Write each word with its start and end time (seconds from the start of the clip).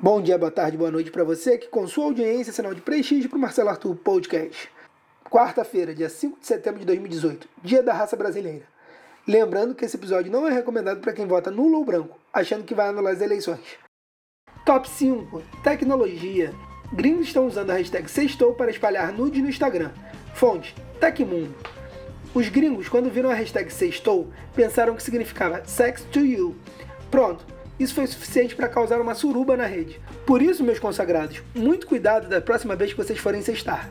Bom 0.00 0.22
dia, 0.22 0.38
boa 0.38 0.52
tarde, 0.52 0.76
boa 0.76 0.92
noite 0.92 1.10
para 1.10 1.24
você 1.24 1.58
que 1.58 1.66
com 1.66 1.84
sua 1.88 2.04
audiência 2.04 2.52
sinal 2.52 2.72
de 2.72 2.80
prestígio 2.80 3.28
para 3.28 3.36
o 3.36 3.40
Marcelo 3.40 3.68
Arthur 3.68 3.96
Podcast. 3.96 4.70
Quarta-feira, 5.28 5.92
dia 5.92 6.08
5 6.08 6.38
de 6.38 6.46
setembro 6.46 6.78
de 6.78 6.86
2018, 6.86 7.48
dia 7.64 7.82
da 7.82 7.92
raça 7.92 8.14
brasileira. 8.14 8.62
Lembrando 9.26 9.74
que 9.74 9.84
esse 9.84 9.96
episódio 9.96 10.30
não 10.30 10.46
é 10.46 10.52
recomendado 10.52 11.00
para 11.00 11.12
quem 11.12 11.26
vota 11.26 11.50
nulo 11.50 11.78
ou 11.78 11.84
branco, 11.84 12.16
achando 12.32 12.62
que 12.62 12.76
vai 12.76 12.90
anular 12.90 13.12
as 13.12 13.20
eleições. 13.20 13.76
Top 14.64 14.88
5. 14.88 15.42
Tecnologia. 15.64 16.54
Gringos 16.92 17.26
estão 17.26 17.48
usando 17.48 17.70
a 17.70 17.74
hashtag 17.74 18.08
Sextou 18.08 18.54
para 18.54 18.70
espalhar 18.70 19.12
nudes 19.12 19.42
no 19.42 19.48
Instagram. 19.48 19.90
Fonte: 20.32 20.76
Tecmundo. 21.00 21.56
Os 22.32 22.48
gringos, 22.48 22.88
quando 22.88 23.10
viram 23.10 23.30
a 23.30 23.34
hashtag 23.34 23.68
Sextou, 23.72 24.28
pensaram 24.54 24.94
que 24.94 25.02
significava 25.02 25.64
Sex 25.64 26.04
to 26.12 26.20
You. 26.20 26.54
Pronto, 27.10 27.44
isso 27.78 27.94
foi 27.94 28.06
suficiente 28.06 28.56
para 28.56 28.68
causar 28.68 29.00
uma 29.00 29.14
suruba 29.14 29.56
na 29.56 29.66
rede. 29.66 30.00
Por 30.26 30.42
isso, 30.42 30.64
meus 30.64 30.78
consagrados, 30.78 31.42
muito 31.54 31.86
cuidado 31.86 32.28
da 32.28 32.40
próxima 32.40 32.74
vez 32.74 32.92
que 32.92 32.96
vocês 32.96 33.18
forem 33.18 33.40
cestar. 33.40 33.88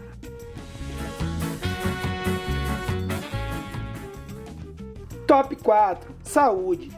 Top 5.26 5.56
4 5.56 6.16
Saúde. 6.24 6.92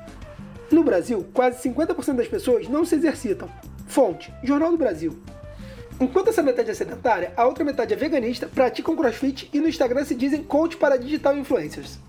No 0.71 0.83
Brasil, 0.83 1.27
quase 1.33 1.67
50% 1.67 2.15
das 2.15 2.27
pessoas 2.27 2.67
não 2.67 2.85
se 2.85 2.95
exercitam. 2.95 3.49
Fonte: 3.87 4.31
Jornal 4.43 4.71
do 4.71 4.77
Brasil. 4.77 5.19
Enquanto 5.99 6.29
essa 6.29 6.41
metade 6.41 6.69
é 6.69 6.73
sedentária, 6.73 7.33
a 7.35 7.45
outra 7.45 7.63
metade 7.65 7.93
é 7.93 7.97
veganista, 7.97 8.47
praticam 8.47 8.95
crossfit 8.95 9.49
e 9.51 9.59
no 9.59 9.67
Instagram 9.67 10.05
se 10.05 10.15
dizem 10.15 10.43
coach 10.43 10.77
para 10.77 10.97
digital 10.97 11.35
influencers. 11.37 11.99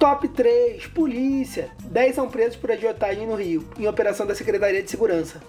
Top 0.00 0.26
3, 0.26 0.86
polícia. 0.86 1.72
10 1.84 2.14
são 2.14 2.26
presos 2.26 2.56
por 2.56 2.72
agiotagem 2.72 3.26
no 3.26 3.34
Rio, 3.34 3.68
em 3.78 3.86
operação 3.86 4.26
da 4.26 4.34
Secretaria 4.34 4.82
de 4.82 4.90
Segurança. 4.90 5.42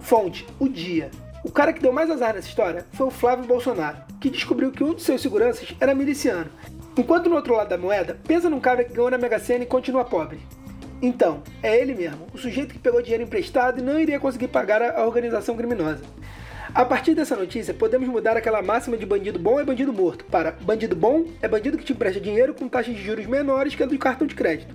Fonte, 0.00 0.46
o 0.58 0.66
dia. 0.66 1.10
O 1.44 1.52
cara 1.52 1.74
que 1.74 1.82
deu 1.82 1.92
mais 1.92 2.10
azar 2.10 2.32
nessa 2.32 2.48
história 2.48 2.86
foi 2.94 3.06
o 3.06 3.10
Flávio 3.10 3.44
Bolsonaro, 3.44 3.98
que 4.18 4.30
descobriu 4.30 4.72
que 4.72 4.82
um 4.82 4.94
de 4.94 5.02
seus 5.02 5.20
seguranças 5.20 5.76
era 5.78 5.94
miliciano. 5.94 6.48
Enquanto 6.96 7.28
no 7.28 7.36
outro 7.36 7.54
lado 7.54 7.68
da 7.68 7.76
moeda, 7.76 8.18
pensa 8.26 8.48
num 8.48 8.60
cara 8.60 8.82
que 8.82 8.94
ganhou 8.94 9.10
na 9.10 9.18
Mega 9.18 9.38
Sena 9.38 9.64
e 9.64 9.66
continua 9.66 10.06
pobre. 10.06 10.40
Então, 11.02 11.42
é 11.62 11.78
ele 11.78 11.94
mesmo, 11.94 12.28
o 12.32 12.38
sujeito 12.38 12.72
que 12.72 12.80
pegou 12.80 13.02
dinheiro 13.02 13.24
emprestado 13.24 13.78
e 13.78 13.82
não 13.82 14.00
iria 14.00 14.18
conseguir 14.18 14.48
pagar 14.48 14.80
a 14.80 15.04
organização 15.04 15.54
criminosa. 15.54 16.02
A 16.78 16.84
partir 16.84 17.12
dessa 17.12 17.34
notícia, 17.34 17.74
podemos 17.74 18.08
mudar 18.08 18.36
aquela 18.36 18.62
máxima 18.62 18.96
de 18.96 19.04
bandido 19.04 19.36
bom 19.36 19.58
é 19.58 19.64
bandido 19.64 19.92
morto 19.92 20.24
para 20.26 20.52
bandido 20.52 20.94
bom 20.94 21.24
é 21.42 21.48
bandido 21.48 21.76
que 21.76 21.84
te 21.84 21.92
empresta 21.92 22.20
dinheiro 22.20 22.54
com 22.54 22.68
taxas 22.68 22.94
de 22.94 23.02
juros 23.02 23.26
menores 23.26 23.74
que 23.74 23.82
a 23.82 23.86
do 23.86 23.98
cartão 23.98 24.28
de 24.28 24.36
crédito. 24.36 24.72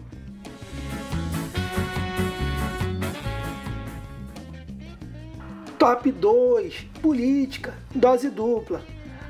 Top 5.80 6.12
2: 6.12 6.88
Política, 7.02 7.73
dose 7.95 8.30
dupla. 8.30 8.82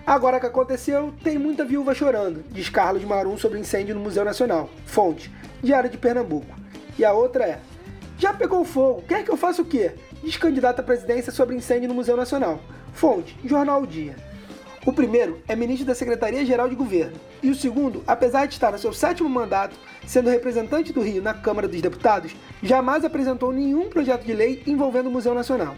Agora 0.04 0.40
que 0.40 0.48
aconteceu, 0.48 1.14
tem 1.24 1.38
muita 1.38 1.64
viúva 1.64 1.94
chorando, 1.94 2.44
diz 2.50 2.70
Carlos 2.70 3.04
Marum 3.04 3.38
sobre 3.38 3.60
incêndio 3.60 3.94
no 3.94 4.02
Museu 4.02 4.26
Nacional. 4.26 4.68
Fonte: 4.88 5.32
Diário 5.62 5.92
de 5.92 5.98
Pernambuco. 6.00 6.56
E 6.98 7.06
a 7.06 7.14
outra 7.14 7.44
é: 7.44 7.60
Já 8.24 8.34
pegou 8.34 8.64
fogo, 8.64 9.04
quer 9.06 9.22
que 9.26 9.30
eu 9.30 9.36
faça 9.36 9.62
o 9.62 9.66
quê? 9.66 9.92
diz 10.24 10.38
candidato 10.38 10.80
à 10.80 10.84
presidência 10.84 11.30
sobre 11.30 11.58
incêndio 11.58 11.90
no 11.90 11.94
Museu 11.94 12.16
Nacional. 12.16 12.58
Fonte: 12.94 13.38
Jornal 13.44 13.82
o 13.82 13.86
Dia. 13.86 14.16
O 14.86 14.94
primeiro 14.94 15.42
é 15.46 15.58
ministro 15.58 15.86
da 15.86 15.94
Secretaria-Geral 15.94 16.70
de 16.70 16.76
Governo, 16.76 17.20
e 17.42 17.50
o 17.50 17.56
segundo, 17.56 18.02
apesar 18.08 18.46
de 18.46 18.54
estar 18.54 18.72
no 18.72 18.80
seu 18.80 18.94
sétimo 18.94 19.28
mandato, 19.28 19.76
sendo 20.08 20.30
representante 20.30 20.94
do 20.94 21.02
Rio 21.02 21.22
na 21.22 21.34
Câmara 21.34 21.68
dos 21.68 21.82
Deputados, 21.82 22.34
jamais 22.62 23.04
apresentou 23.04 23.52
nenhum 23.52 23.90
projeto 23.90 24.24
de 24.24 24.32
lei 24.32 24.64
envolvendo 24.66 25.08
o 25.08 25.12
Museu 25.12 25.34
Nacional. 25.34 25.76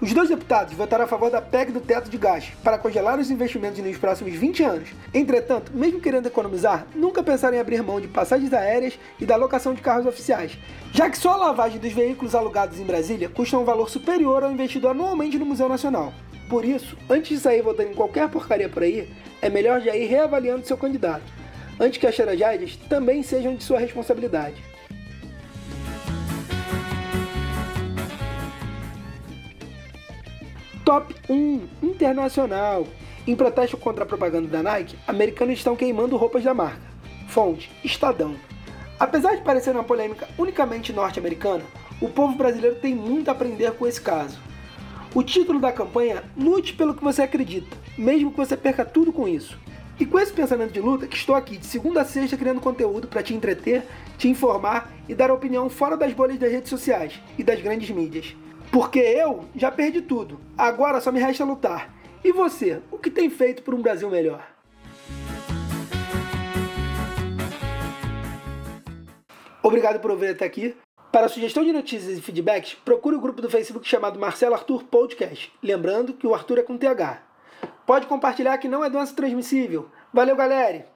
Os 0.00 0.14
dois 0.14 0.30
deputados 0.30 0.72
votaram 0.72 1.04
a 1.04 1.06
favor 1.06 1.30
da 1.30 1.42
PEC 1.42 1.72
do 1.72 1.80
teto 1.80 2.08
de 2.08 2.16
gás 2.16 2.50
para 2.64 2.78
congelar 2.78 3.18
os 3.18 3.30
investimentos 3.30 3.80
nos 3.80 3.98
próximos 3.98 4.32
20 4.32 4.62
anos. 4.62 4.88
Entretanto, 5.12 5.72
mesmo 5.74 6.00
querendo 6.00 6.24
economizar, 6.24 6.86
nunca 6.94 7.22
pensaram 7.22 7.54
em 7.54 7.60
abrir 7.60 7.82
mão 7.82 8.00
de 8.00 8.08
passagens 8.08 8.50
aéreas 8.54 8.98
e 9.20 9.26
da 9.26 9.36
locação 9.36 9.74
de 9.74 9.82
carros 9.82 10.06
oficiais, 10.06 10.56
já 10.90 11.10
que 11.10 11.18
só 11.18 11.32
a 11.32 11.36
lavagem 11.36 11.78
dos 11.78 11.92
veículos 11.92 12.34
alugados 12.34 12.80
em 12.80 12.84
Brasília 12.84 13.28
custa 13.28 13.58
um 13.58 13.64
valor 13.64 13.90
superior 13.90 14.42
ao 14.42 14.50
investido 14.50 14.88
anualmente 14.88 15.38
no 15.38 15.44
Museu 15.44 15.68
Nacional. 15.68 16.14
Por 16.48 16.64
isso, 16.64 16.96
antes 17.10 17.28
de 17.28 17.38
sair 17.38 17.60
votando 17.60 17.90
em 17.90 17.94
qualquer 17.94 18.26
porcaria 18.30 18.70
por 18.70 18.82
aí, 18.82 19.06
é 19.42 19.50
melhor 19.50 19.82
já 19.82 19.94
ir 19.94 20.06
reavaliando 20.06 20.66
seu 20.66 20.78
candidato, 20.78 21.30
antes 21.78 21.98
que 21.98 22.06
as 22.06 22.16
tragédias 22.16 22.74
também 22.88 23.22
sejam 23.22 23.54
de 23.54 23.62
sua 23.62 23.78
responsabilidade. 23.78 24.70
Top 30.90 31.14
1 31.28 31.68
Internacional. 31.84 32.84
Em 33.24 33.36
protesto 33.36 33.76
contra 33.76 34.02
a 34.02 34.06
propaganda 34.06 34.48
da 34.48 34.60
Nike, 34.60 34.98
americanos 35.06 35.56
estão 35.56 35.76
queimando 35.76 36.16
roupas 36.16 36.42
da 36.42 36.52
marca. 36.52 36.82
Fonte: 37.28 37.70
Estadão. 37.84 38.34
Apesar 38.98 39.36
de 39.36 39.42
parecer 39.42 39.70
uma 39.70 39.84
polêmica 39.84 40.28
unicamente 40.36 40.92
norte-americana, 40.92 41.62
o 42.00 42.08
povo 42.08 42.34
brasileiro 42.34 42.74
tem 42.74 42.92
muito 42.92 43.28
a 43.28 43.30
aprender 43.30 43.70
com 43.74 43.86
esse 43.86 44.00
caso. 44.00 44.40
O 45.14 45.22
título 45.22 45.60
da 45.60 45.70
campanha 45.70 46.16
é 46.16 46.24
Lute 46.36 46.72
pelo 46.72 46.92
que 46.92 47.04
você 47.04 47.22
acredita, 47.22 47.76
mesmo 47.96 48.32
que 48.32 48.36
você 48.36 48.56
perca 48.56 48.84
tudo 48.84 49.12
com 49.12 49.28
isso. 49.28 49.56
E 49.96 50.04
com 50.04 50.18
esse 50.18 50.32
pensamento 50.32 50.72
de 50.72 50.80
luta 50.80 51.06
que 51.06 51.16
estou 51.16 51.36
aqui 51.36 51.56
de 51.56 51.66
segunda 51.66 52.00
a 52.00 52.04
sexta 52.04 52.36
criando 52.36 52.60
conteúdo 52.60 53.06
para 53.06 53.22
te 53.22 53.32
entreter, 53.32 53.84
te 54.18 54.26
informar 54.26 54.92
e 55.08 55.14
dar 55.14 55.30
opinião 55.30 55.70
fora 55.70 55.96
das 55.96 56.12
bolhas 56.12 56.36
das 56.36 56.50
redes 56.50 56.68
sociais 56.68 57.20
e 57.38 57.44
das 57.44 57.62
grandes 57.62 57.88
mídias. 57.90 58.34
Porque 58.70 59.00
eu 59.00 59.46
já 59.56 59.70
perdi 59.70 60.00
tudo. 60.00 60.40
Agora 60.56 61.00
só 61.00 61.10
me 61.10 61.18
resta 61.18 61.44
lutar. 61.44 61.92
E 62.22 62.32
você, 62.32 62.80
o 62.90 62.98
que 62.98 63.10
tem 63.10 63.28
feito 63.28 63.62
por 63.62 63.74
um 63.74 63.82
Brasil 63.82 64.08
melhor? 64.08 64.46
Obrigado 69.62 70.00
por 70.00 70.10
ouvir 70.10 70.28
até 70.28 70.44
aqui. 70.44 70.76
Para 71.10 71.28
sugestão 71.28 71.64
de 71.64 71.72
notícias 71.72 72.16
e 72.16 72.22
feedbacks, 72.22 72.74
procure 72.84 73.16
o 73.16 73.20
grupo 73.20 73.42
do 73.42 73.50
Facebook 73.50 73.86
chamado 73.86 74.18
Marcelo 74.18 74.54
Arthur 74.54 74.84
Podcast. 74.84 75.52
Lembrando 75.62 76.14
que 76.14 76.26
o 76.26 76.34
Arthur 76.34 76.60
é 76.60 76.62
com 76.62 76.78
TH. 76.78 77.22
Pode 77.84 78.06
compartilhar 78.06 78.56
que 78.58 78.68
não 78.68 78.84
é 78.84 78.88
doença 78.88 79.14
transmissível. 79.14 79.88
Valeu, 80.12 80.36
galera! 80.36 80.89